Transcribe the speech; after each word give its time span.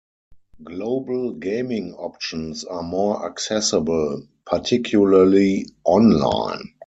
Global 0.63 1.33
gaming 1.33 1.93
options 1.93 2.63
are 2.63 2.81
more 2.81 3.23
accessible- 3.29 4.25
particularly 4.47 5.67
online. 5.85 6.71